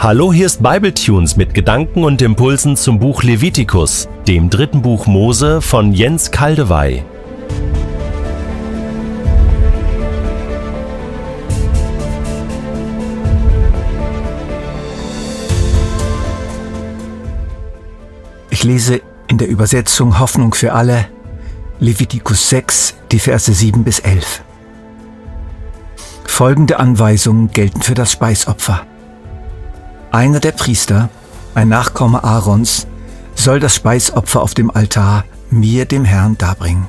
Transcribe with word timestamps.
Hallo, 0.00 0.32
hier 0.32 0.46
ist 0.46 0.62
Bibletunes 0.62 1.36
mit 1.36 1.54
Gedanken 1.54 2.04
und 2.04 2.22
Impulsen 2.22 2.76
zum 2.76 3.00
Buch 3.00 3.24
Levitikus, 3.24 4.08
dem 4.28 4.48
dritten 4.48 4.80
Buch 4.80 5.08
Mose 5.08 5.60
von 5.60 5.92
Jens 5.92 6.30
Kaldewey. 6.30 7.02
Ich 18.50 18.62
lese 18.62 19.00
in 19.26 19.38
der 19.38 19.48
Übersetzung 19.48 20.20
Hoffnung 20.20 20.54
für 20.54 20.74
alle 20.74 21.06
Levitikus 21.80 22.48
6, 22.50 22.94
die 23.10 23.18
Verse 23.18 23.52
7 23.52 23.82
bis 23.82 23.98
11. 23.98 24.42
Folgende 26.24 26.78
Anweisungen 26.78 27.50
gelten 27.50 27.82
für 27.82 27.94
das 27.94 28.12
Speisopfer. 28.12 28.86
Einer 30.10 30.40
der 30.40 30.52
Priester, 30.52 31.10
ein 31.54 31.68
Nachkomme 31.68 32.24
Aarons, 32.24 32.86
soll 33.34 33.60
das 33.60 33.74
Speisopfer 33.74 34.42
auf 34.42 34.54
dem 34.54 34.70
Altar 34.70 35.24
mir, 35.50 35.84
dem 35.84 36.04
Herrn, 36.04 36.38
darbringen. 36.38 36.86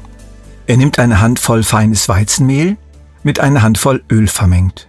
Er 0.67 0.77
nimmt 0.77 0.99
eine 0.99 1.21
Handvoll 1.21 1.63
feines 1.63 2.07
Weizenmehl 2.09 2.77
mit 3.23 3.39
einer 3.39 3.61
Handvoll 3.61 4.03
Öl 4.09 4.27
vermengt 4.27 4.87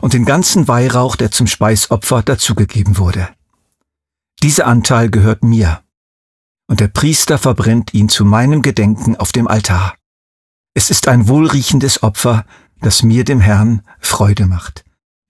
und 0.00 0.12
den 0.12 0.24
ganzen 0.24 0.68
Weihrauch, 0.68 1.16
der 1.16 1.30
zum 1.30 1.46
Speisopfer 1.46 2.22
dazugegeben 2.22 2.98
wurde. 2.98 3.28
Dieser 4.42 4.66
Anteil 4.66 5.10
gehört 5.10 5.42
mir, 5.44 5.80
und 6.66 6.80
der 6.80 6.88
Priester 6.88 7.38
verbrennt 7.38 7.94
ihn 7.94 8.08
zu 8.08 8.24
meinem 8.24 8.62
Gedenken 8.62 9.16
auf 9.16 9.32
dem 9.32 9.48
Altar. 9.48 9.94
Es 10.74 10.90
ist 10.90 11.08
ein 11.08 11.28
wohlriechendes 11.28 12.02
Opfer, 12.02 12.44
das 12.80 13.02
mir, 13.02 13.24
dem 13.24 13.40
Herrn, 13.40 13.82
Freude 14.00 14.46
macht. 14.46 14.83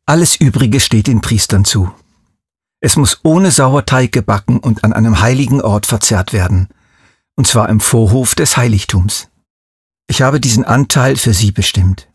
Alles 0.06 0.36
Übrige 0.36 0.80
steht 0.80 1.06
den 1.06 1.22
Priestern 1.22 1.64
zu. 1.64 1.90
Es 2.80 2.96
muss 2.96 3.20
ohne 3.22 3.50
Sauerteig 3.50 4.12
gebacken 4.12 4.58
und 4.58 4.84
an 4.84 4.92
einem 4.92 5.20
heiligen 5.20 5.62
Ort 5.62 5.86
verzehrt 5.86 6.34
werden, 6.34 6.68
und 7.36 7.46
zwar 7.46 7.70
im 7.70 7.80
Vorhof 7.80 8.34
des 8.34 8.58
Heiligtums. 8.58 9.28
Ich 10.06 10.20
habe 10.20 10.40
diesen 10.40 10.64
Anteil 10.64 11.16
für 11.16 11.32
sie 11.32 11.52
bestimmt. 11.52 12.08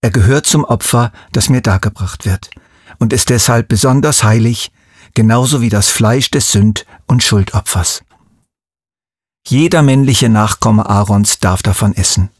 Er 0.00 0.10
gehört 0.10 0.46
zum 0.46 0.64
Opfer, 0.64 1.12
das 1.32 1.50
mir 1.50 1.60
dargebracht 1.60 2.24
wird, 2.24 2.50
und 2.98 3.12
ist 3.12 3.28
deshalb 3.28 3.68
besonders 3.68 4.24
heilig, 4.24 4.72
genauso 5.12 5.60
wie 5.60 5.68
das 5.68 5.90
Fleisch 5.90 6.30
des 6.30 6.50
Sünd- 6.52 6.86
und 7.06 7.22
Schuldopfers. 7.22 8.02
Jeder 9.46 9.82
männliche 9.82 10.30
Nachkomme 10.30 10.88
Aarons 10.88 11.38
darf 11.38 11.62
davon 11.62 11.94
essen. 11.94 12.30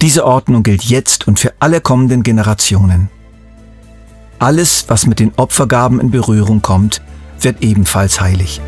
Diese 0.00 0.24
Ordnung 0.24 0.62
gilt 0.62 0.84
jetzt 0.84 1.28
und 1.28 1.38
für 1.38 1.52
alle 1.60 1.82
kommenden 1.82 2.22
Generationen. 2.22 3.10
Alles, 4.40 4.86
was 4.88 5.06
mit 5.06 5.20
den 5.20 5.34
Opfergaben 5.36 6.00
in 6.00 6.10
Berührung 6.10 6.62
kommt, 6.62 7.02
wird 7.40 7.62
ebenfalls 7.62 8.22
heilig. 8.22 8.62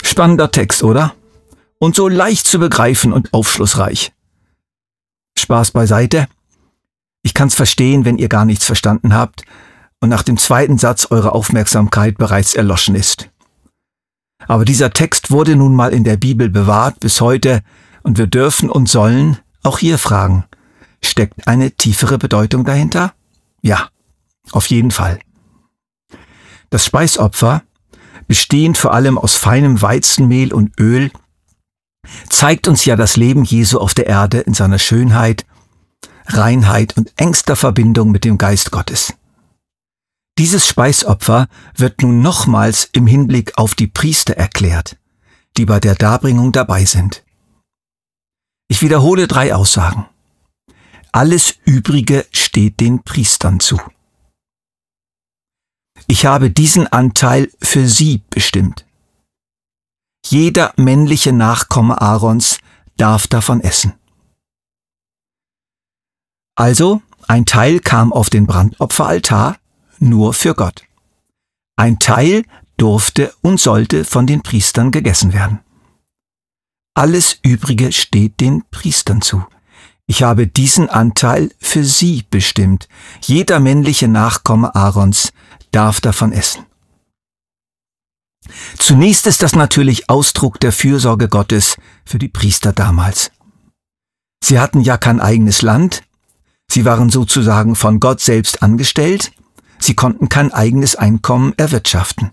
Spannender 0.00 0.52
Text, 0.52 0.84
oder? 0.84 1.12
Und 1.80 1.96
so 1.96 2.06
leicht 2.06 2.46
zu 2.46 2.60
begreifen 2.60 3.12
und 3.12 3.34
aufschlussreich. 3.34 4.12
Spaß 5.36 5.72
beiseite. 5.72 6.28
Ich 7.24 7.34
kann's 7.34 7.56
verstehen, 7.56 8.04
wenn 8.04 8.16
ihr 8.16 8.28
gar 8.28 8.44
nichts 8.44 8.64
verstanden 8.64 9.12
habt 9.12 9.42
und 10.00 10.10
nach 10.10 10.22
dem 10.22 10.36
zweiten 10.36 10.78
Satz 10.78 11.08
eure 11.10 11.32
Aufmerksamkeit 11.32 12.16
bereits 12.16 12.54
erloschen 12.54 12.94
ist. 12.94 13.28
Aber 14.46 14.64
dieser 14.64 14.92
Text 14.92 15.32
wurde 15.32 15.56
nun 15.56 15.74
mal 15.74 15.92
in 15.92 16.04
der 16.04 16.16
Bibel 16.16 16.48
bewahrt 16.48 17.00
bis 17.00 17.20
heute 17.20 17.62
und 18.04 18.18
wir 18.18 18.28
dürfen 18.28 18.70
und 18.70 18.88
sollen 18.88 19.38
auch 19.64 19.78
hier 19.78 19.98
fragen, 19.98 20.44
steckt 21.06 21.46
eine 21.46 21.70
tiefere 21.72 22.18
Bedeutung 22.18 22.64
dahinter? 22.64 23.14
Ja, 23.62 23.88
auf 24.52 24.66
jeden 24.66 24.90
Fall. 24.90 25.18
Das 26.70 26.84
Speisopfer, 26.84 27.62
bestehend 28.26 28.78
vor 28.78 28.92
allem 28.92 29.18
aus 29.18 29.36
feinem 29.36 29.80
Weizenmehl 29.80 30.52
und 30.52 30.78
Öl, 30.78 31.10
zeigt 32.28 32.68
uns 32.68 32.84
ja 32.84 32.96
das 32.96 33.16
Leben 33.16 33.44
Jesu 33.44 33.78
auf 33.78 33.94
der 33.94 34.06
Erde 34.06 34.40
in 34.40 34.54
seiner 34.54 34.78
Schönheit, 34.78 35.46
Reinheit 36.26 36.96
und 36.96 37.12
engster 37.16 37.56
Verbindung 37.56 38.10
mit 38.10 38.24
dem 38.24 38.38
Geist 38.38 38.70
Gottes. 38.70 39.14
Dieses 40.38 40.66
Speisopfer 40.66 41.48
wird 41.76 42.02
nun 42.02 42.20
nochmals 42.20 42.88
im 42.92 43.06
Hinblick 43.06 43.56
auf 43.56 43.74
die 43.74 43.86
Priester 43.86 44.34
erklärt, 44.34 44.96
die 45.56 45.64
bei 45.64 45.78
der 45.78 45.94
Darbringung 45.94 46.50
dabei 46.50 46.84
sind. 46.84 47.24
Ich 48.66 48.82
wiederhole 48.82 49.28
drei 49.28 49.54
Aussagen. 49.54 50.06
Alles 51.14 51.60
Übrige 51.64 52.26
steht 52.32 52.80
den 52.80 53.04
Priestern 53.04 53.60
zu. 53.60 53.78
Ich 56.08 56.26
habe 56.26 56.50
diesen 56.50 56.88
Anteil 56.88 57.52
für 57.62 57.86
sie 57.86 58.24
bestimmt. 58.30 58.84
Jeder 60.26 60.74
männliche 60.76 61.32
Nachkomme 61.32 62.02
Aarons 62.02 62.58
darf 62.96 63.28
davon 63.28 63.60
essen. 63.60 63.92
Also, 66.56 67.00
ein 67.28 67.46
Teil 67.46 67.78
kam 67.78 68.12
auf 68.12 68.28
den 68.28 68.48
Brandopferaltar, 68.48 69.60
nur 70.00 70.34
für 70.34 70.56
Gott. 70.56 70.82
Ein 71.76 72.00
Teil 72.00 72.44
durfte 72.76 73.32
und 73.40 73.60
sollte 73.60 74.04
von 74.04 74.26
den 74.26 74.42
Priestern 74.42 74.90
gegessen 74.90 75.32
werden. 75.32 75.60
Alles 76.96 77.38
Übrige 77.44 77.92
steht 77.92 78.40
den 78.40 78.64
Priestern 78.72 79.22
zu. 79.22 79.46
Ich 80.06 80.22
habe 80.22 80.46
diesen 80.46 80.90
Anteil 80.90 81.50
für 81.58 81.84
sie 81.84 82.24
bestimmt. 82.28 82.88
Jeder 83.22 83.60
männliche 83.60 84.08
Nachkomme 84.08 84.74
Aarons 84.74 85.32
darf 85.70 86.00
davon 86.00 86.32
essen. 86.32 86.66
Zunächst 88.78 89.26
ist 89.26 89.42
das 89.42 89.54
natürlich 89.54 90.10
Ausdruck 90.10 90.60
der 90.60 90.72
Fürsorge 90.72 91.28
Gottes 91.28 91.76
für 92.04 92.18
die 92.18 92.28
Priester 92.28 92.72
damals. 92.72 93.30
Sie 94.44 94.60
hatten 94.60 94.82
ja 94.82 94.98
kein 94.98 95.20
eigenes 95.20 95.62
Land, 95.62 96.02
sie 96.70 96.84
waren 96.84 97.08
sozusagen 97.08 97.74
von 97.74 97.98
Gott 97.98 98.20
selbst 98.20 98.62
angestellt 98.62 99.32
Sie 99.84 99.94
konnten 99.94 100.30
kein 100.30 100.50
eigenes 100.50 100.96
Einkommen 100.96 101.52
erwirtschaften. 101.58 102.30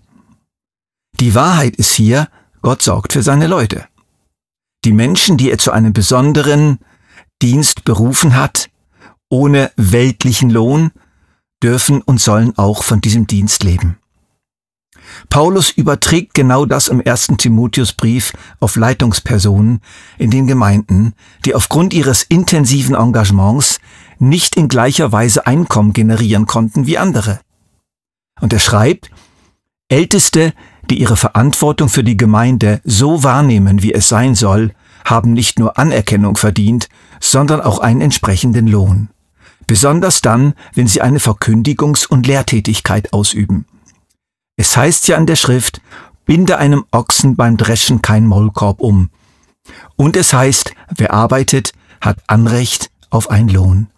Die 1.20 1.34
Wahrheit 1.34 1.76
ist 1.76 1.92
hier, 1.92 2.28
Gott 2.62 2.80
sorgt 2.80 3.12
für 3.12 3.22
seine 3.22 3.46
Leute. 3.46 3.86
Die 4.86 4.92
Menschen, 4.92 5.36
die 5.36 5.50
er 5.50 5.58
zu 5.58 5.70
einem 5.70 5.92
besonderen 5.92 6.78
Dienst 7.42 7.84
berufen 7.84 8.36
hat, 8.36 8.70
ohne 9.28 9.72
weltlichen 9.76 10.48
Lohn, 10.48 10.92
dürfen 11.62 12.00
und 12.00 12.20
sollen 12.20 12.56
auch 12.56 12.84
von 12.84 13.00
diesem 13.00 13.26
Dienst 13.26 13.64
leben. 13.64 13.98
Paulus 15.28 15.70
überträgt 15.70 16.34
genau 16.34 16.64
das 16.64 16.88
im 16.88 17.00
ersten 17.00 17.36
Timotheusbrief 17.36 18.32
auf 18.60 18.76
Leitungspersonen 18.76 19.80
in 20.18 20.30
den 20.30 20.46
Gemeinden, 20.46 21.14
die 21.44 21.54
aufgrund 21.54 21.92
ihres 21.92 22.22
intensiven 22.22 22.94
Engagements 22.94 23.80
nicht 24.18 24.56
in 24.56 24.68
gleicher 24.68 25.12
Weise 25.12 25.46
Einkommen 25.46 25.92
generieren 25.92 26.46
konnten 26.46 26.86
wie 26.86 26.98
andere. 26.98 27.40
Und 28.40 28.52
er 28.52 28.60
schreibt, 28.60 29.10
Älteste, 29.88 30.54
die 30.88 31.00
ihre 31.00 31.16
Verantwortung 31.16 31.88
für 31.88 32.04
die 32.04 32.16
Gemeinde 32.16 32.80
so 32.84 33.22
wahrnehmen, 33.22 33.82
wie 33.82 33.92
es 33.92 34.08
sein 34.08 34.34
soll, 34.34 34.74
haben 35.04 35.32
nicht 35.32 35.58
nur 35.58 35.78
Anerkennung 35.78 36.36
verdient, 36.36 36.88
sondern 37.20 37.60
auch 37.60 37.78
einen 37.78 38.00
entsprechenden 38.00 38.66
Lohn. 38.66 39.08
Besonders 39.66 40.20
dann, 40.20 40.54
wenn 40.74 40.86
sie 40.86 41.00
eine 41.00 41.18
Verkündigungs- 41.18 42.06
und 42.06 42.26
Lehrtätigkeit 42.26 43.12
ausüben. 43.12 43.66
Es 44.56 44.76
heißt 44.76 45.08
ja 45.08 45.16
in 45.16 45.26
der 45.26 45.36
Schrift, 45.36 45.80
binde 46.24 46.58
einem 46.58 46.84
Ochsen 46.90 47.36
beim 47.36 47.56
Dreschen 47.56 48.02
kein 48.02 48.26
Maulkorb 48.26 48.80
um. 48.80 49.10
Und 49.96 50.16
es 50.16 50.32
heißt, 50.32 50.74
wer 50.96 51.12
arbeitet, 51.12 51.72
hat 52.00 52.18
Anrecht 52.26 52.90
auf 53.10 53.30
einen 53.30 53.48
Lohn. 53.48 53.88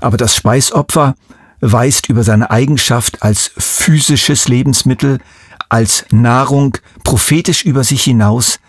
Aber 0.00 0.16
das 0.16 0.36
Speisopfer 0.36 1.14
weist 1.60 2.08
über 2.10 2.22
seine 2.24 2.50
Eigenschaft 2.50 3.22
als 3.22 3.50
physisches 3.56 4.48
Lebensmittel, 4.48 5.18
als 5.70 6.04
Nahrung 6.10 6.76
prophetisch 7.04 7.64
über 7.64 7.84
sich 7.84 8.02
hinaus 8.02 8.60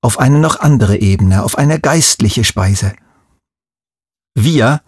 auf 0.00 0.18
eine 0.18 0.38
noch 0.38 0.60
andere 0.60 0.98
Ebene, 0.98 1.42
auf 1.42 1.58
eine 1.58 1.80
geistliche 1.80 2.44
Speise. 2.44 2.94
Wir, 4.34 4.82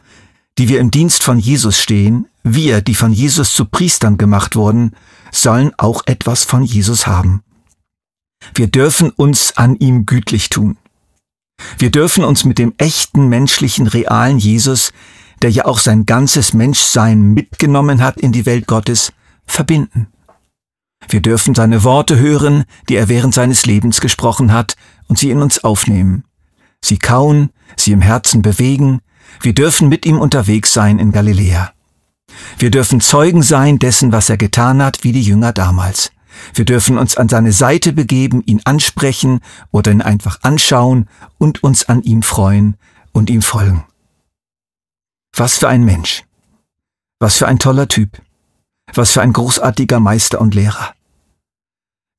die 0.58 0.68
wir 0.68 0.80
im 0.80 0.90
Dienst 0.90 1.24
von 1.24 1.38
Jesus 1.38 1.78
stehen, 1.78 2.28
wir, 2.42 2.80
die 2.80 2.94
von 2.94 3.12
Jesus 3.12 3.52
zu 3.52 3.64
Priestern 3.64 4.16
gemacht 4.18 4.56
wurden, 4.56 4.94
sollen 5.32 5.72
auch 5.76 6.02
etwas 6.06 6.44
von 6.44 6.62
Jesus 6.62 7.06
haben. 7.06 7.42
Wir 8.54 8.68
dürfen 8.68 9.10
uns 9.10 9.56
an 9.56 9.76
ihm 9.76 10.06
gütlich 10.06 10.48
tun. 10.48 10.78
Wir 11.78 11.90
dürfen 11.90 12.24
uns 12.24 12.44
mit 12.44 12.58
dem 12.58 12.72
echten 12.78 13.28
menschlichen, 13.28 13.86
realen 13.86 14.38
Jesus 14.38 14.92
der 15.42 15.50
ja 15.50 15.64
auch 15.64 15.78
sein 15.78 16.06
ganzes 16.06 16.52
Menschsein 16.52 17.20
mitgenommen 17.20 18.02
hat 18.02 18.18
in 18.18 18.32
die 18.32 18.46
Welt 18.46 18.66
Gottes, 18.66 19.12
verbinden. 19.46 20.08
Wir 21.08 21.22
dürfen 21.22 21.54
seine 21.54 21.82
Worte 21.82 22.18
hören, 22.18 22.64
die 22.88 22.96
er 22.96 23.08
während 23.08 23.34
seines 23.34 23.64
Lebens 23.64 24.00
gesprochen 24.00 24.52
hat, 24.52 24.76
und 25.10 25.18
sie 25.18 25.30
in 25.30 25.42
uns 25.42 25.62
aufnehmen. 25.64 26.24
sie 26.82 26.96
kauen, 26.96 27.50
sie 27.76 27.92
im 27.92 28.00
Herzen 28.00 28.40
bewegen, 28.40 29.02
wir 29.42 29.52
dürfen 29.52 29.88
mit 29.88 30.06
ihm 30.06 30.18
unterwegs 30.18 30.72
sein 30.72 30.98
in 30.98 31.12
Galiläa. 31.12 31.72
Wir 32.58 32.70
dürfen 32.70 33.00
Zeugen 33.00 33.42
sein 33.42 33.78
dessen, 33.78 34.12
was 34.12 34.30
er 34.30 34.36
getan 34.36 34.82
hat, 34.82 35.02
wie 35.02 35.12
die 35.12 35.20
Jünger 35.20 35.52
damals. 35.52 36.12
Wir 36.54 36.64
dürfen 36.64 36.96
uns 36.96 37.16
an 37.16 37.28
seine 37.28 37.52
Seite 37.52 37.92
begeben, 37.92 38.42
ihn 38.46 38.62
ansprechen 38.64 39.40
oder 39.72 39.90
ihn 39.90 40.00
einfach 40.00 40.38
anschauen 40.42 41.08
und 41.38 41.62
uns 41.62 41.88
an 41.88 42.02
ihm 42.02 42.22
freuen 42.22 42.76
und 43.12 43.28
ihm 43.30 43.42
folgen. 43.42 43.84
Was 45.36 45.58
für 45.58 45.68
ein 45.68 45.84
Mensch. 45.84 46.24
Was 47.18 47.36
für 47.36 47.48
ein 47.48 47.58
toller 47.58 47.88
Typ. 47.88 48.22
Was 48.94 49.10
für 49.10 49.22
ein 49.22 49.32
großartiger 49.32 49.98
Meister 49.98 50.40
und 50.40 50.54
Lehrer. 50.54 50.94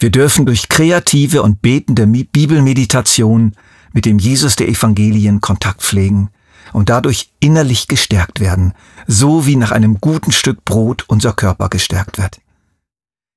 Wir 0.01 0.09
dürfen 0.09 0.47
durch 0.47 0.67
kreative 0.67 1.43
und 1.43 1.61
betende 1.61 2.07
Bibelmeditation 2.07 3.53
mit 3.93 4.05
dem 4.05 4.17
Jesus 4.17 4.55
der 4.55 4.67
Evangelien 4.67 5.41
Kontakt 5.41 5.83
pflegen 5.83 6.31
und 6.73 6.89
dadurch 6.89 7.29
innerlich 7.39 7.85
gestärkt 7.85 8.39
werden, 8.39 8.73
so 9.05 9.45
wie 9.45 9.55
nach 9.55 9.69
einem 9.69 10.01
guten 10.01 10.31
Stück 10.31 10.65
Brot 10.65 11.05
unser 11.07 11.33
Körper 11.33 11.69
gestärkt 11.69 12.17
wird. 12.17 12.41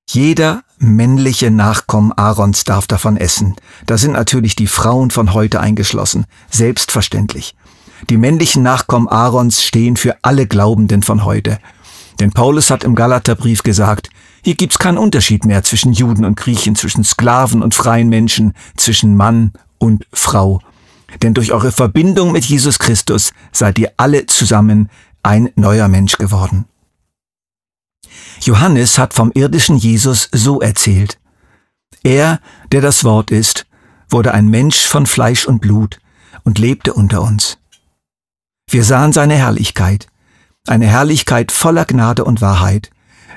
Jeder 0.08 0.62
männliche 0.78 1.50
Nachkommen 1.50 2.12
Aarons 2.12 2.64
darf 2.64 2.86
davon 2.86 3.18
essen. 3.18 3.56
Da 3.84 3.98
sind 3.98 4.12
natürlich 4.12 4.56
die 4.56 4.66
Frauen 4.66 5.10
von 5.10 5.34
heute 5.34 5.60
eingeschlossen, 5.60 6.24
selbstverständlich. 6.50 7.54
Die 8.08 8.16
männlichen 8.16 8.62
Nachkommen 8.62 9.08
Aarons 9.08 9.62
stehen 9.62 9.98
für 9.98 10.16
alle 10.22 10.46
Glaubenden 10.46 11.02
von 11.02 11.26
heute. 11.26 11.58
Denn 12.20 12.30
Paulus 12.30 12.70
hat 12.70 12.84
im 12.84 12.94
Galaterbrief 12.94 13.62
gesagt, 13.62 14.08
hier 14.42 14.54
gibt's 14.54 14.78
keinen 14.78 14.98
Unterschied 14.98 15.44
mehr 15.44 15.62
zwischen 15.62 15.92
Juden 15.92 16.24
und 16.24 16.36
Griechen, 16.36 16.76
zwischen 16.76 17.02
Sklaven 17.02 17.62
und 17.62 17.74
freien 17.74 18.08
Menschen, 18.08 18.52
zwischen 18.76 19.16
Mann 19.16 19.52
und 19.78 20.06
Frau. 20.12 20.60
Denn 21.22 21.34
durch 21.34 21.52
eure 21.52 21.72
Verbindung 21.72 22.32
mit 22.32 22.44
Jesus 22.44 22.78
Christus 22.78 23.32
seid 23.52 23.78
ihr 23.78 23.92
alle 23.96 24.26
zusammen 24.26 24.90
ein 25.22 25.50
neuer 25.56 25.88
Mensch 25.88 26.18
geworden. 26.18 26.66
Johannes 28.40 28.98
hat 28.98 29.14
vom 29.14 29.32
irdischen 29.34 29.76
Jesus 29.76 30.28
so 30.32 30.60
erzählt. 30.60 31.18
Er, 32.02 32.40
der 32.70 32.80
das 32.80 33.04
Wort 33.04 33.30
ist, 33.30 33.66
wurde 34.10 34.34
ein 34.34 34.48
Mensch 34.48 34.86
von 34.86 35.06
Fleisch 35.06 35.46
und 35.46 35.60
Blut 35.60 35.98
und 36.42 36.58
lebte 36.58 36.92
unter 36.92 37.22
uns. 37.22 37.58
Wir 38.68 38.84
sahen 38.84 39.12
seine 39.12 39.34
Herrlichkeit, 39.34 40.08
eine 40.66 40.86
Herrlichkeit 40.86 41.52
voller 41.52 41.84
Gnade 41.84 42.24
und 42.24 42.40
Wahrheit, 42.40 42.90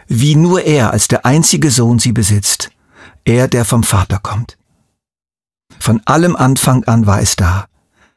wie 0.08 0.36
nur 0.36 0.64
er 0.64 0.92
als 0.92 1.08
der 1.08 1.26
einzige 1.26 1.72
Sohn 1.72 2.00
sie 2.00 2.14
besitzt, 2.14 2.72
er, 3.26 3.48
der 3.48 3.66
vom 3.66 3.84
Vater 3.84 4.20
kommt. 4.20 4.58
Von 5.80 6.02
allem 6.06 6.36
Anfang 6.36 6.86
an 6.86 7.06
war 7.06 7.22
es 7.22 7.36
da. 7.36 7.68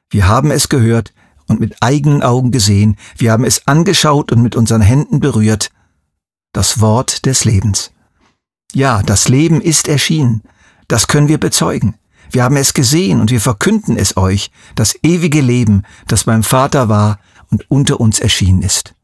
Wir 0.09 0.29
haben 0.29 0.51
es 0.51 0.69
gehört 0.69 1.13
und 1.47 1.61
mit 1.61 1.83
eigenen 1.83 2.23
Augen 2.23 2.53
gesehen, 2.53 2.97
wir 3.17 3.33
haben 3.33 3.45
es 3.45 3.67
angeschaut 3.67 4.31
und 4.31 4.43
mit 4.43 4.55
unseren 4.55 4.81
Händen 4.81 5.19
berührt, 5.21 5.71
das 6.53 6.81
Wort 6.81 7.27
des 7.27 7.45
Lebens. 7.45 7.93
Ja, 8.73 9.03
das 9.03 9.29
Leben 9.29 9.61
ist 9.61 9.89
erschienen, 9.89 10.43
das 10.87 11.09
können 11.09 11.29
wir 11.29 11.39
bezeugen. 11.39 11.97
Wir 12.31 12.45
haben 12.45 12.57
es 12.57 12.75
gesehen 12.75 13.21
und 13.21 13.33
wir 13.33 13.41
verkünden 13.41 13.97
es 13.97 14.17
euch, 14.17 14.53
das 14.77 14.97
ewige 15.03 15.41
Leben, 15.41 15.83
das 16.07 16.25
beim 16.25 16.45
Vater 16.45 16.89
war 16.89 17.19
und 17.51 17.69
unter 17.69 17.99
uns 17.99 18.21
erschienen 18.21 18.63
ist. 18.63 18.95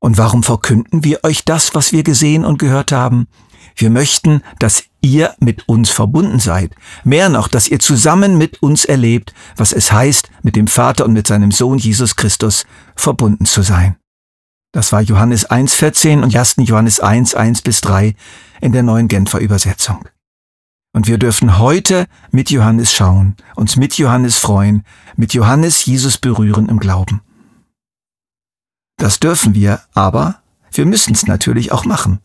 Und 0.00 0.16
warum 0.18 0.42
verkünden 0.42 1.04
wir 1.04 1.24
euch 1.24 1.44
das, 1.44 1.74
was 1.74 1.92
wir 1.92 2.02
gesehen 2.02 2.44
und 2.44 2.58
gehört 2.58 2.92
haben? 2.92 3.26
Wir 3.74 3.90
möchten, 3.90 4.42
dass 4.58 4.84
ihr 5.00 5.34
mit 5.38 5.68
uns 5.68 5.90
verbunden 5.90 6.40
seid. 6.40 6.74
Mehr 7.04 7.28
noch, 7.28 7.48
dass 7.48 7.68
ihr 7.68 7.78
zusammen 7.78 8.36
mit 8.36 8.62
uns 8.62 8.84
erlebt, 8.84 9.34
was 9.56 9.72
es 9.72 9.92
heißt, 9.92 10.30
mit 10.42 10.56
dem 10.56 10.66
Vater 10.66 11.04
und 11.04 11.12
mit 11.12 11.26
seinem 11.26 11.52
Sohn 11.52 11.78
Jesus 11.78 12.16
Christus 12.16 12.64
verbunden 12.96 13.46
zu 13.46 13.62
sein. 13.62 13.96
Das 14.72 14.92
war 14.92 15.00
Johannes 15.00 15.48
1,14 15.48 16.22
und 16.22 16.36
1. 16.36 16.56
Johannes 16.58 17.00
1, 17.00 17.34
1 17.34 17.62
bis 17.62 17.80
3 17.80 18.14
in 18.60 18.72
der 18.72 18.82
neuen 18.82 19.08
Genfer 19.08 19.38
Übersetzung. 19.38 20.08
Und 20.92 21.06
wir 21.06 21.18
dürfen 21.18 21.58
heute 21.58 22.06
mit 22.30 22.50
Johannes 22.50 22.92
schauen, 22.92 23.36
uns 23.54 23.76
mit 23.76 23.96
Johannes 23.98 24.38
freuen, 24.38 24.84
mit 25.16 25.32
Johannes 25.34 25.84
Jesus 25.86 26.18
berühren 26.18 26.68
im 26.68 26.80
Glauben. 26.80 27.20
Das 28.98 29.20
dürfen 29.20 29.54
wir, 29.54 29.80
aber 29.94 30.42
wir 30.72 30.84
müssen 30.84 31.14
es 31.14 31.26
natürlich 31.26 31.72
auch 31.72 31.84
machen. 31.84 32.18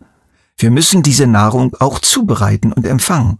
Wir 0.58 0.72
müssen 0.72 1.04
diese 1.04 1.28
Nahrung 1.28 1.76
auch 1.80 2.00
zubereiten 2.00 2.74
und 2.74 2.86
empfangen. 2.86 3.40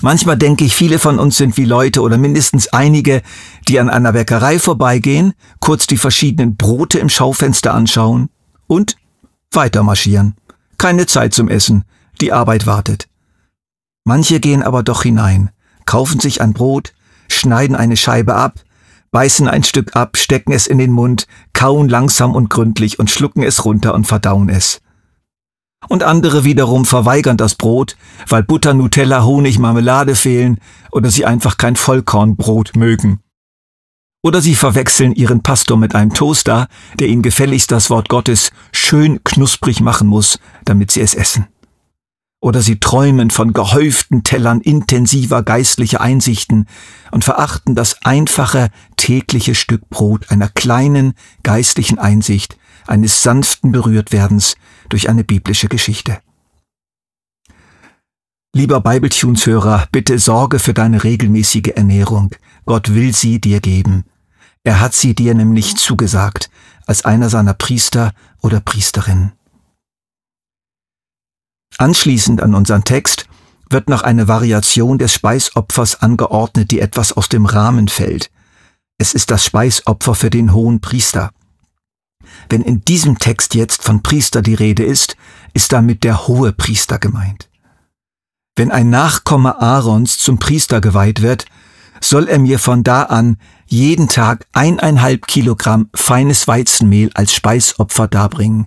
Manchmal 0.00 0.36
denke 0.36 0.64
ich, 0.64 0.76
viele 0.76 0.98
von 0.98 1.18
uns 1.18 1.36
sind 1.36 1.56
wie 1.56 1.64
Leute 1.64 2.02
oder 2.02 2.16
mindestens 2.16 2.68
einige, 2.68 3.22
die 3.66 3.80
an 3.80 3.90
einer 3.90 4.12
Bäckerei 4.12 4.58
vorbeigehen, 4.58 5.34
kurz 5.58 5.86
die 5.86 5.96
verschiedenen 5.96 6.56
Brote 6.56 6.98
im 6.98 7.08
Schaufenster 7.08 7.74
anschauen 7.74 8.28
und 8.66 8.96
weiter 9.50 9.82
marschieren. 9.82 10.36
Keine 10.78 11.06
Zeit 11.06 11.34
zum 11.34 11.48
Essen, 11.48 11.84
die 12.20 12.32
Arbeit 12.32 12.66
wartet. 12.66 13.08
Manche 14.04 14.38
gehen 14.38 14.62
aber 14.62 14.82
doch 14.82 15.02
hinein, 15.02 15.50
kaufen 15.86 16.20
sich 16.20 16.40
ein 16.40 16.52
Brot, 16.52 16.92
schneiden 17.28 17.74
eine 17.74 17.96
Scheibe 17.96 18.34
ab, 18.34 18.60
beißen 19.14 19.48
ein 19.48 19.62
Stück 19.62 19.96
ab, 19.96 20.18
stecken 20.18 20.52
es 20.52 20.66
in 20.66 20.76
den 20.76 20.92
Mund, 20.92 21.26
kauen 21.54 21.88
langsam 21.88 22.34
und 22.34 22.50
gründlich 22.50 22.98
und 22.98 23.10
schlucken 23.10 23.42
es 23.42 23.64
runter 23.64 23.94
und 23.94 24.06
verdauen 24.06 24.50
es 24.50 24.82
und 25.88 26.02
andere 26.02 26.44
wiederum 26.44 26.84
verweigern 26.84 27.36
das 27.36 27.54
Brot, 27.54 27.96
weil 28.28 28.42
Butter, 28.42 28.74
Nutella, 28.74 29.24
Honig, 29.24 29.58
Marmelade 29.58 30.14
fehlen 30.14 30.58
oder 30.90 31.10
sie 31.10 31.26
einfach 31.26 31.56
kein 31.56 31.76
Vollkornbrot 31.76 32.76
mögen. 32.76 33.20
Oder 34.22 34.40
sie 34.40 34.54
verwechseln 34.54 35.14
ihren 35.14 35.42
Pastor 35.42 35.76
mit 35.76 35.94
einem 35.94 36.14
Toaster, 36.14 36.68
der 36.98 37.08
ihnen 37.08 37.22
gefälligst 37.22 37.70
das 37.70 37.90
Wort 37.90 38.08
Gottes 38.08 38.50
schön 38.72 39.22
knusprig 39.22 39.80
machen 39.82 40.08
muss, 40.08 40.38
damit 40.64 40.90
sie 40.90 41.02
es 41.02 41.14
essen. 41.14 41.46
Oder 42.44 42.60
sie 42.60 42.78
träumen 42.78 43.30
von 43.30 43.54
gehäuften 43.54 44.22
Tellern 44.22 44.60
intensiver 44.60 45.42
geistlicher 45.42 46.02
Einsichten 46.02 46.66
und 47.10 47.24
verachten 47.24 47.74
das 47.74 48.04
einfache 48.04 48.68
tägliche 48.98 49.54
Stück 49.54 49.88
Brot 49.88 50.30
einer 50.30 50.50
kleinen 50.50 51.14
geistlichen 51.42 51.98
Einsicht, 51.98 52.58
eines 52.86 53.22
sanften 53.22 53.72
Berührtwerdens 53.72 54.56
durch 54.90 55.08
eine 55.08 55.24
biblische 55.24 55.68
Geschichte. 55.68 56.18
Lieber 58.54 58.82
Bibletunes-Hörer, 58.82 59.88
bitte 59.90 60.18
sorge 60.18 60.58
für 60.58 60.74
deine 60.74 61.02
regelmäßige 61.02 61.72
Ernährung. 61.74 62.34
Gott 62.66 62.92
will 62.92 63.14
sie 63.14 63.40
dir 63.40 63.60
geben. 63.60 64.04
Er 64.64 64.80
hat 64.80 64.92
sie 64.92 65.14
dir 65.14 65.34
nämlich 65.34 65.76
zugesagt, 65.76 66.50
als 66.84 67.06
einer 67.06 67.30
seiner 67.30 67.54
Priester 67.54 68.12
oder 68.42 68.60
Priesterin. 68.60 69.32
Anschließend 71.78 72.42
an 72.42 72.54
unseren 72.54 72.84
Text 72.84 73.26
wird 73.70 73.88
noch 73.88 74.02
eine 74.02 74.28
Variation 74.28 74.98
des 74.98 75.12
Speisopfers 75.12 76.00
angeordnet, 76.00 76.70
die 76.70 76.80
etwas 76.80 77.12
aus 77.12 77.28
dem 77.28 77.46
Rahmen 77.46 77.88
fällt. 77.88 78.30
Es 78.98 79.14
ist 79.14 79.30
das 79.30 79.44
Speisopfer 79.44 80.14
für 80.14 80.30
den 80.30 80.52
hohen 80.52 80.80
Priester. 80.80 81.30
Wenn 82.48 82.62
in 82.62 82.84
diesem 82.84 83.18
Text 83.18 83.54
jetzt 83.54 83.82
von 83.82 84.02
Priester 84.02 84.42
die 84.42 84.54
Rede 84.54 84.84
ist, 84.84 85.16
ist 85.52 85.72
damit 85.72 86.04
der 86.04 86.26
hohe 86.26 86.52
Priester 86.52 86.98
gemeint. 86.98 87.48
Wenn 88.56 88.70
ein 88.70 88.90
Nachkomme 88.90 89.60
Aarons 89.60 90.18
zum 90.18 90.38
Priester 90.38 90.80
geweiht 90.80 91.22
wird, 91.22 91.46
soll 92.00 92.28
er 92.28 92.38
mir 92.38 92.58
von 92.58 92.84
da 92.84 93.04
an 93.04 93.38
jeden 93.66 94.08
Tag 94.08 94.46
eineinhalb 94.52 95.26
Kilogramm 95.26 95.88
feines 95.94 96.46
Weizenmehl 96.46 97.10
als 97.14 97.32
Speisopfer 97.32 98.06
darbringen, 98.06 98.66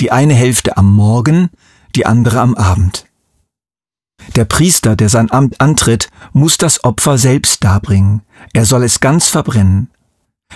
die 0.00 0.10
eine 0.10 0.34
Hälfte 0.34 0.76
am 0.76 0.94
Morgen, 0.94 1.50
die 1.98 2.06
andere 2.06 2.40
am 2.40 2.54
Abend. 2.54 3.06
Der 4.36 4.44
Priester, 4.44 4.94
der 4.94 5.08
sein 5.08 5.32
Amt 5.32 5.60
antritt, 5.60 6.10
muss 6.32 6.56
das 6.56 6.84
Opfer 6.84 7.18
selbst 7.18 7.64
darbringen. 7.64 8.22
Er 8.52 8.64
soll 8.64 8.84
es 8.84 9.00
ganz 9.00 9.28
verbrennen. 9.28 9.90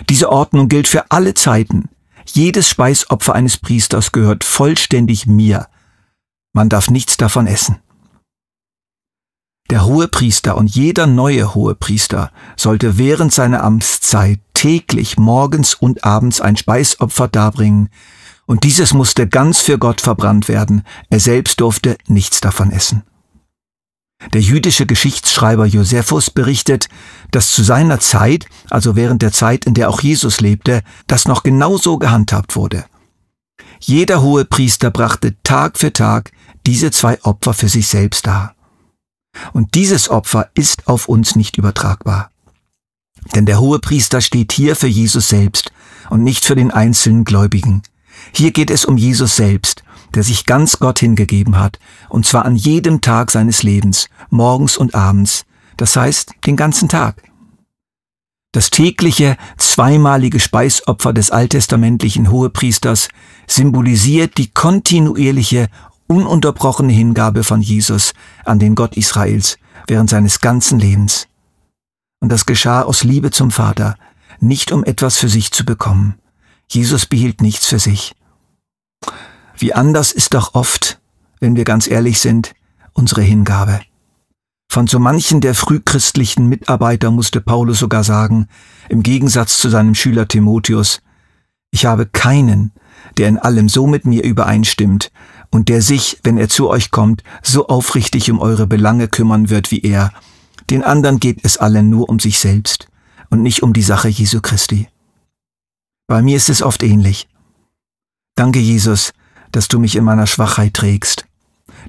Diese 0.09 0.31
Ordnung 0.31 0.69
gilt 0.69 0.87
für 0.87 1.11
alle 1.11 1.35
Zeiten, 1.35 1.89
jedes 2.27 2.69
Speisopfer 2.69 3.35
eines 3.35 3.59
Priesters 3.59 4.13
gehört 4.13 4.45
vollständig 4.45 5.27
mir. 5.27 5.67
Man 6.53 6.69
darf 6.69 6.91
nichts 6.91 7.17
davon 7.17 7.49
essen. 7.49 7.79
Der 9.69 9.85
Hohepriester 9.85 10.57
und 10.57 10.73
jeder 10.73 11.07
neue 11.09 11.55
Hohepriester 11.55 12.31
sollte 12.57 12.99
während 12.99 13.33
seiner 13.33 13.65
Amtszeit 13.65 14.39
täglich 14.55 15.19
morgens 15.19 15.75
und 15.75 16.05
abends 16.05 16.41
ein 16.41 16.57
Speisopfer 16.57 17.27
darbringen, 17.27 17.89
und 18.53 18.65
dieses 18.65 18.93
musste 18.93 19.27
ganz 19.27 19.61
für 19.61 19.79
Gott 19.79 20.03
verbrannt 20.03 20.47
werden, 20.47 20.83
er 21.09 21.21
selbst 21.21 21.59
durfte 21.63 21.97
nichts 22.07 22.43
davon 22.43 22.71
essen. 22.71 23.03
Der 24.35 24.43
jüdische 24.43 24.85
Geschichtsschreiber 24.85 25.65
Josephus 25.65 26.29
berichtet, 26.29 26.91
dass 27.31 27.51
zu 27.51 27.63
seiner 27.63 27.99
Zeit, 27.99 28.45
also 28.69 28.95
während 28.95 29.23
der 29.23 29.33
Zeit, 29.33 29.65
in 29.65 29.73
der 29.73 29.89
auch 29.89 30.03
Jesus 30.03 30.43
lebte, 30.43 30.83
das 31.07 31.27
noch 31.27 31.45
genauso 31.45 31.97
gehandhabt 31.97 32.55
wurde. 32.55 32.85
Jeder 33.81 34.21
hohe 34.21 34.45
Priester 34.45 34.91
brachte 34.91 35.35
Tag 35.45 35.79
für 35.79 35.95
Tag 35.95 36.31
diese 36.67 36.91
zwei 36.91 37.25
Opfer 37.25 37.55
für 37.55 37.71
sich 37.71 37.89
selbst 37.89 38.27
dar. 38.27 38.55
Und 39.55 39.77
dieses 39.77 40.11
Opfer 40.11 40.51
ist 40.53 40.89
auf 40.89 41.09
uns 41.09 41.37
nicht 41.37 41.57
übertragbar. 41.57 42.31
Denn 43.35 43.47
der 43.47 43.61
hohe 43.61 43.79
Priester 43.79 44.21
steht 44.21 44.53
hier 44.53 44.77
für 44.77 44.89
Jesus 44.89 45.29
selbst 45.29 45.73
und 46.11 46.23
nicht 46.23 46.45
für 46.45 46.55
den 46.55 46.71
einzelnen 46.71 47.25
Gläubigen. 47.25 47.83
Hier 48.35 48.51
geht 48.51 48.71
es 48.71 48.85
um 48.85 48.97
Jesus 48.97 49.37
selbst, 49.37 49.85
der 50.15 50.23
sich 50.23 50.47
ganz 50.47 50.79
Gott 50.79 50.99
hingegeben 50.99 51.59
hat, 51.59 51.79
und 52.09 52.27
zwar 52.27 52.45
an 52.45 52.57
jedem 52.57 53.01
Tag 53.01 53.31
seines 53.31 53.63
Lebens, 53.63 54.09
morgens 54.31 54.77
und 54.77 54.95
abends, 54.95 55.45
das 55.77 55.97
heißt 55.97 56.35
den 56.47 56.57
ganzen 56.57 56.89
Tag. 56.89 57.23
Das 58.53 58.69
tägliche, 58.69 59.37
zweimalige 59.57 60.39
Speisopfer 60.39 61.15
des 61.15 61.31
alttestamentlichen 61.31 62.31
Hohepriesters 62.31 63.09
symbolisiert 63.47 64.37
die 64.37 64.51
kontinuierliche, 64.51 65.69
ununterbrochene 66.07 66.93
Hingabe 66.93 67.45
von 67.45 67.63
Jesus 67.63 68.13
an 68.45 68.59
den 68.59 68.75
Gott 68.75 68.97
Israels 68.97 69.59
während 69.87 70.11
seines 70.11 70.41
ganzen 70.41 70.79
Lebens. 70.79 71.29
Und 72.21 72.31
das 72.31 72.45
geschah 72.45 72.83
aus 72.83 73.05
Liebe 73.05 73.31
zum 73.31 73.51
Vater, 73.51 73.97
nicht 74.39 74.71
um 74.71 74.85
etwas 74.85 75.17
für 75.17 75.31
sich 75.31 75.51
zu 75.51 75.65
bekommen. 75.65 76.17
Jesus 76.71 77.07
behielt 77.07 77.41
nichts 77.41 77.67
für 77.67 77.79
sich. 77.79 78.15
Wie 79.57 79.75
anders 79.75 80.13
ist 80.13 80.35
doch 80.35 80.55
oft, 80.55 81.01
wenn 81.41 81.57
wir 81.57 81.65
ganz 81.65 81.89
ehrlich 81.89 82.21
sind, 82.21 82.55
unsere 82.93 83.23
Hingabe. 83.23 83.81
Von 84.69 84.87
so 84.87 84.99
manchen 84.99 85.41
der 85.41 85.55
frühchristlichen 85.55 86.49
Mitarbeiter 86.49 87.11
musste 87.11 87.41
Paulus 87.41 87.79
sogar 87.79 88.05
sagen, 88.05 88.49
im 88.89 89.03
Gegensatz 89.03 89.59
zu 89.59 89.69
seinem 89.69 89.95
Schüler 89.95 90.29
Timotheus, 90.29 91.03
ich 91.71 91.87
habe 91.87 92.07
keinen, 92.07 92.73
der 93.19 93.29
in 93.29 93.39
allem 93.39 93.69
so 93.69 93.87
mit 93.87 94.07
mir 94.07 94.25
übereinstimmt 94.25 95.11
und 95.51 95.69
der 95.69 95.83
sich, 95.83 96.21
wenn 96.23 96.39
er 96.39 96.49
zu 96.49 96.71
euch 96.71 96.91
kommt, 96.91 97.23
so 97.43 97.67
aufrichtig 97.69 98.31
um 98.31 98.41
eure 98.41 98.67
Belange 98.67 99.09
kümmern 99.09 99.51
wird 99.51 99.71
wie 99.71 99.81
er. 99.81 100.13
Den 100.71 100.83
anderen 100.83 101.21
geht 101.21 101.41
es 101.43 101.59
allen 101.59 101.91
nur 101.91 102.09
um 102.09 102.19
sich 102.19 102.39
selbst 102.39 102.89
und 103.31 103.43
nicht 103.43 103.63
um 103.63 103.73
die 103.73 103.83
Sache 103.83 104.09
Jesu 104.09 104.41
Christi. 104.41 104.89
Bei 106.07 106.23
mir 106.23 106.37
ist 106.37 106.51
es 106.51 106.63
oft 106.63 106.83
ähnlich. 106.83 107.29
Danke, 108.43 108.59
Jesus, 108.59 109.13
dass 109.53 109.69
du 109.69 109.79
mich 109.79 109.95
in 109.95 110.03
meiner 110.03 110.27
Schwachheit 110.27 110.75
trägst. 110.75 111.27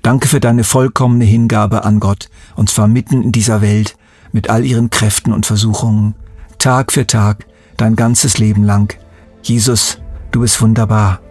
Danke 0.04 0.28
für 0.28 0.40
deine 0.40 0.64
vollkommene 0.64 1.26
Hingabe 1.26 1.84
an 1.84 2.00
Gott, 2.00 2.30
und 2.56 2.70
zwar 2.70 2.88
mitten 2.88 3.24
in 3.24 3.32
dieser 3.32 3.62
Welt, 3.62 3.98
mit 4.34 4.52
all 4.52 4.64
ihren 4.64 4.92
Kräften 4.92 5.34
und 5.34 5.48
Versuchungen, 5.48 6.14
Tag 6.60 6.92
für 6.92 7.08
Tag, 7.08 7.48
dein 7.78 7.96
ganzes 7.96 8.38
Leben 8.38 8.64
lang. 8.64 8.96
Jesus, 9.42 9.98
du 10.32 10.42
bist 10.42 10.62
wunderbar. 10.62 11.22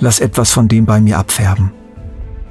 Lass 0.00 0.20
etwas 0.20 0.50
von 0.50 0.68
dem 0.68 0.84
bei 0.84 1.00
mir 1.00 1.16
abfärben. 1.16 1.72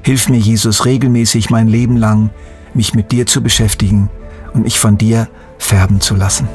Hilf 0.01 0.27
mir, 0.27 0.39
Jesus, 0.39 0.85
regelmäßig 0.85 1.51
mein 1.51 1.67
Leben 1.67 1.97
lang, 1.97 2.31
mich 2.73 2.95
mit 2.95 3.11
dir 3.11 3.27
zu 3.27 3.43
beschäftigen 3.43 4.09
und 4.55 4.63
mich 4.63 4.79
von 4.79 4.97
dir 4.97 5.27
färben 5.59 6.01
zu 6.01 6.15
lassen. 6.15 6.47